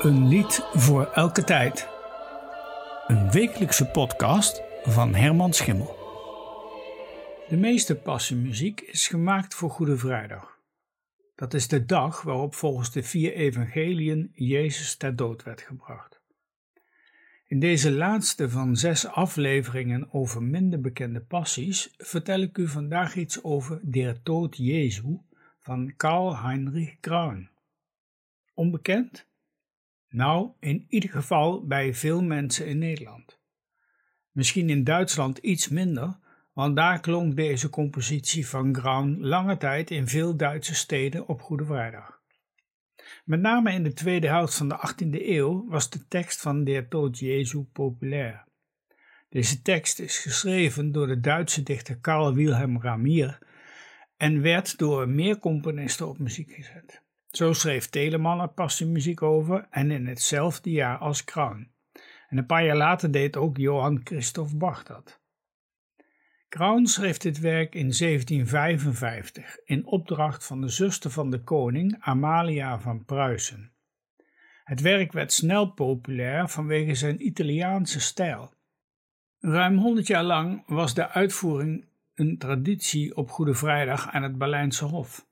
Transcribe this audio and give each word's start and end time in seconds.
Een 0.00 0.28
lied 0.28 0.68
voor 0.72 1.06
elke 1.06 1.44
tijd. 1.44 1.88
Een 3.06 3.30
wekelijkse 3.30 3.86
podcast 3.86 4.62
van 4.82 5.14
Herman 5.14 5.52
Schimmel. 5.52 5.96
De 7.48 7.56
meeste 7.56 7.96
passiemuziek 7.96 8.80
is 8.80 9.08
gemaakt 9.08 9.54
voor 9.54 9.70
Goede 9.70 9.96
Vrijdag. 9.96 10.58
Dat 11.34 11.54
is 11.54 11.68
de 11.68 11.84
dag 11.84 12.22
waarop 12.22 12.54
volgens 12.54 12.92
de 12.92 13.02
vier 13.02 13.32
evangeliën 13.32 14.30
Jezus 14.34 14.96
ter 14.96 15.16
dood 15.16 15.42
werd 15.42 15.60
gebracht. 15.60 16.20
In 17.46 17.60
deze 17.60 17.92
laatste 17.92 18.50
van 18.50 18.76
zes 18.76 19.06
afleveringen 19.06 20.12
over 20.12 20.42
minder 20.42 20.80
bekende 20.80 21.20
passies 21.20 21.94
vertel 21.96 22.40
ik 22.40 22.58
u 22.58 22.68
vandaag 22.68 23.14
iets 23.16 23.42
over 23.42 23.80
Der 23.82 24.22
Tod 24.22 24.56
Jezu 24.56 25.18
van 25.58 25.94
Karl 25.96 26.38
Heinrich 26.38 26.96
Graun. 27.00 27.48
Onbekend? 28.54 29.28
Nou, 30.10 30.50
in 30.60 30.86
ieder 30.88 31.10
geval 31.10 31.66
bij 31.66 31.94
veel 31.94 32.22
mensen 32.22 32.66
in 32.66 32.78
Nederland. 32.78 33.38
Misschien 34.30 34.70
in 34.70 34.84
Duitsland 34.84 35.38
iets 35.38 35.68
minder, 35.68 36.18
want 36.52 36.76
daar 36.76 37.00
klonk 37.00 37.36
deze 37.36 37.70
compositie 37.70 38.48
van 38.48 38.76
Graun 38.76 39.20
lange 39.20 39.56
tijd 39.56 39.90
in 39.90 40.08
veel 40.08 40.36
Duitse 40.36 40.74
steden 40.74 41.28
op 41.28 41.40
Goede 41.40 41.64
Vrijdag. 41.64 42.20
Met 43.24 43.40
name 43.40 43.72
in 43.72 43.82
de 43.82 43.92
tweede 43.92 44.28
helft 44.28 44.54
van 44.54 44.68
de 44.68 44.92
18e 44.94 45.28
eeuw 45.28 45.68
was 45.68 45.90
de 45.90 46.06
tekst 46.08 46.40
van 46.40 46.64
Der 46.64 46.88
Tod 46.88 47.18
Jesu 47.18 47.62
populair. 47.62 48.48
Deze 49.28 49.62
tekst 49.62 49.98
is 49.98 50.18
geschreven 50.18 50.92
door 50.92 51.06
de 51.06 51.20
Duitse 51.20 51.62
dichter 51.62 51.98
Karl 51.98 52.34
Wilhelm 52.34 52.80
Ramier 52.82 53.38
en 54.16 54.42
werd 54.42 54.78
door 54.78 55.08
meer 55.08 55.38
componisten 55.38 56.08
op 56.08 56.18
muziek 56.18 56.52
gezet. 56.52 57.02
Zo 57.30 57.52
schreef 57.52 57.88
Telemann 57.88 58.40
er 58.40 58.48
passiemuziek 58.48 59.22
over 59.22 59.66
en 59.70 59.90
in 59.90 60.06
hetzelfde 60.06 60.70
jaar 60.70 60.98
als 60.98 61.24
Kraun. 61.24 61.70
En 62.28 62.38
een 62.38 62.46
paar 62.46 62.64
jaar 62.64 62.76
later 62.76 63.10
deed 63.10 63.36
ook 63.36 63.56
Johann 63.56 64.00
Christoph 64.04 64.56
Bach 64.56 64.82
dat. 64.82 65.20
Kraun 66.48 66.86
schreef 66.86 67.18
dit 67.18 67.38
werk 67.38 67.74
in 67.74 67.92
1755 67.98 69.58
in 69.64 69.86
opdracht 69.86 70.46
van 70.46 70.60
de 70.60 70.68
zuster 70.68 71.10
van 71.10 71.30
de 71.30 71.42
koning 71.42 71.96
Amalia 72.00 72.80
van 72.80 73.04
Pruisen. 73.04 73.72
Het 74.64 74.80
werk 74.80 75.12
werd 75.12 75.32
snel 75.32 75.66
populair 75.66 76.48
vanwege 76.48 76.94
zijn 76.94 77.26
Italiaanse 77.26 78.00
stijl. 78.00 78.52
Ruim 79.38 79.76
100 79.78 80.06
jaar 80.06 80.24
lang 80.24 80.62
was 80.66 80.94
de 80.94 81.08
uitvoering 81.08 81.86
een 82.14 82.38
traditie 82.38 83.16
op 83.16 83.30
Goede 83.30 83.54
Vrijdag 83.54 84.08
aan 84.08 84.22
het 84.22 84.38
Berlijnse 84.38 84.84
Hof. 84.84 85.28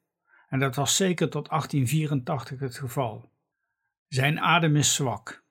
En 0.49 0.59
dat 0.59 0.77
was 0.77 0.97
zeker 0.97 1.29
tot 1.29 1.49
1884 1.49 2.59
het 2.59 2.79
geval. 2.79 3.31
Zijn 4.09 4.41
adem 4.41 4.77
is 4.77 4.95
zwak. 4.95 5.45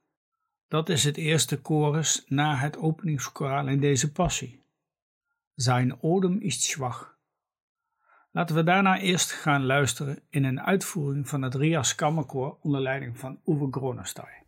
Dat 0.67 0.89
is 0.89 1.03
het 1.03 1.17
eerste 1.17 1.59
chorus 1.63 2.23
na 2.27 2.55
het 2.55 2.77
openingskoraal 2.77 3.67
in 3.67 3.79
deze 3.79 4.11
passie. 4.11 4.63
Zijn 5.55 6.01
odem 6.01 6.39
is 6.39 6.69
schwach. 6.69 7.17
Laten 8.31 8.55
we 8.55 8.63
daarna 8.63 8.99
eerst 8.99 9.31
gaan 9.31 9.65
luisteren 9.65 10.19
in 10.29 10.43
een 10.43 10.61
uitvoering 10.61 11.29
van 11.29 11.41
het 11.41 11.55
Rias 11.55 11.95
Kammerkoor 11.95 12.57
onder 12.61 12.81
leiding 12.81 13.19
van 13.19 13.39
Uwe 13.45 13.67
Gronestein. 13.71 14.46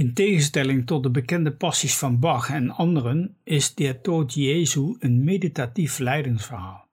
In 0.00 0.14
tegenstelling 0.14 0.86
tot 0.86 1.02
de 1.02 1.10
bekende 1.10 1.52
passies 1.52 1.96
van 1.96 2.18
Bach 2.18 2.50
en 2.50 2.70
anderen 2.70 3.36
is 3.44 3.74
Der 3.74 4.00
Tod 4.00 4.34
Jezu 4.34 4.96
een 4.98 5.24
meditatief 5.24 5.98
leidingsverhaal. 5.98 6.88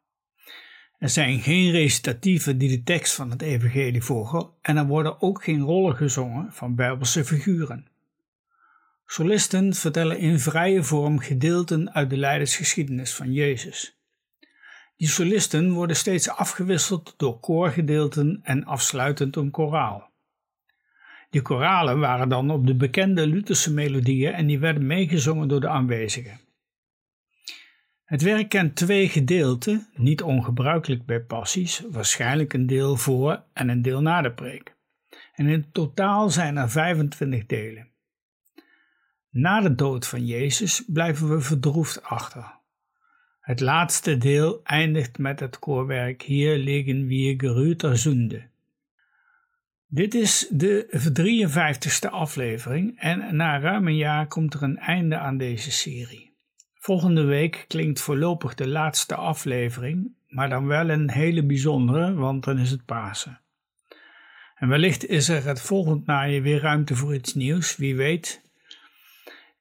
Er 0.98 1.10
zijn 1.10 1.40
geen 1.40 1.72
recitatieven 1.72 2.58
die 2.58 2.70
de 2.70 2.84
tekst 2.84 3.14
van 3.14 3.30
het 3.30 3.42
evangelie 3.42 4.04
volgen 4.04 4.50
en 4.62 4.78
er 4.78 4.86
worden 4.86 5.22
ook 5.22 5.44
geen 5.44 5.62
rollen 5.62 5.96
gezongen 5.96 6.54
van 6.54 6.76
bijbelse 6.76 7.26
figuren. 7.26 7.88
Solisten 9.06 9.74
vertellen 9.74 10.20
in 10.20 10.40
vrije 10.40 10.84
vorm 10.84 11.20
gedeelten 11.20 11.94
uit 11.94 12.10
de 12.10 12.18
leidersgeschiedenis 12.18 13.14
van 13.14 13.34
Jezus. 13.34 13.98
Die 14.98 15.08
solisten 15.08 15.72
worden 15.72 15.96
steeds 15.96 16.30
afgewisseld 16.30 17.14
door 17.18 17.40
koorgedeelten 17.40 18.40
en 18.44 18.66
afsluitend 18.66 19.36
een 19.36 19.52
koraal. 19.52 20.16
Die 21.30 21.42
koralen 21.42 22.00
waren 22.00 22.30
dan 22.30 22.52
op 22.52 22.68
de 22.68 22.76
bekende 22.76 23.28
Lutherse 23.28 23.74
melodieën 23.74 24.34
en 24.34 24.48
die 24.48 24.60
werden 24.60 24.88
meegezongen 24.88 25.48
door 25.48 25.60
de 25.60 25.68
aanwezigen. 25.68 26.40
Het 28.04 28.22
werk 28.22 28.50
kent 28.50 28.76
twee 28.76 29.10
gedeelten, 29.10 29.88
niet 29.96 30.22
ongebruikelijk 30.22 31.06
bij 31.06 31.22
passies, 31.22 31.84
waarschijnlijk 31.92 32.54
een 32.54 32.68
deel 32.68 32.96
voor 32.96 33.44
en 33.54 33.70
een 33.70 33.82
deel 33.82 34.02
na 34.02 34.22
de 34.22 34.32
preek. 34.32 34.76
En 35.34 35.48
in 35.48 35.72
totaal 35.72 36.30
zijn 36.30 36.58
er 36.58 36.70
25 36.70 37.46
delen. 37.46 37.88
Na 39.30 39.62
de 39.62 39.76
dood 39.76 40.08
van 40.08 40.26
Jezus 40.26 40.84
blijven 40.88 41.30
we 41.30 41.42
verdroefd 41.42 42.04
achter. 42.04 42.56
Het 43.40 43.60
laatste 43.60 44.18
deel 44.18 44.60
eindigt 44.64 45.18
met 45.18 45.40
het 45.40 45.60
koorwerk 45.60 46.22
Hier 46.22 46.58
liggen 46.58 47.08
wir 47.08 47.34
gerühter 47.38 47.98
Sünde. 47.98 48.50
Dit 49.90 50.14
is 50.14 50.48
de 50.52 50.88
53ste 51.22 52.10
aflevering 52.10 53.00
en 53.00 53.36
na 53.36 53.60
ruim 53.60 53.88
een 53.88 53.96
jaar 53.96 54.28
komt 54.28 54.54
er 54.54 54.64
een 54.64 54.78
einde 54.78 55.18
aan 55.18 55.38
deze 55.38 55.72
serie. 55.72 56.36
Volgende 56.74 57.24
week 57.24 57.66
klinkt 57.68 58.02
voorlopig 58.02 58.56
de 58.56 58.68
laatste 58.68 59.16
aflevering, 59.16 60.16
maar 60.28 60.50
dan 60.50 60.68
wel 60.68 60.90
een 60.90 61.10
hele 61.10 61.46
bijzondere, 61.46 62.14
want 62.14 62.44
dan 62.44 62.60
is 62.60 62.72
het 62.72 62.86
Pasen. 62.86 63.42
En 64.56 64.68
wellicht 64.68 65.06
is 65.06 65.30
er 65.30 65.46
het 65.46 65.62
volgend 65.62 66.06
najaar 66.06 66.42
weer 66.42 66.62
ruimte 66.62 66.96
voor 66.96 67.16
iets 67.16 67.34
nieuws, 67.34 67.76
wie 67.76 67.96
weet. 67.96 68.42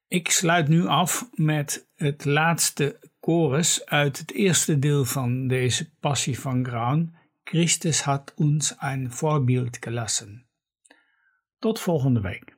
Ik 0.08 0.30
sluit 0.30 0.68
nu 0.68 0.86
af 0.86 1.28
met 1.34 1.88
het 1.94 2.24
laatste 2.24 2.98
chorus 3.20 3.86
uit 3.86 4.18
het 4.18 4.32
eerste 4.32 4.78
deel 4.78 5.04
van 5.04 5.46
deze 5.46 5.90
Passie 6.00 6.40
van 6.40 6.64
Graun. 6.64 7.14
Christus 7.46 8.08
hat 8.08 8.36
uns 8.36 8.76
ein 8.80 9.08
Vorbild 9.08 9.80
gelassen. 9.80 10.48
Tot 11.60 11.78
volgende 11.78 12.24
week. 12.24 12.56